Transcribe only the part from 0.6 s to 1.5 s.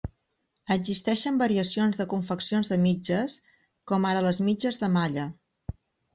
Existeixen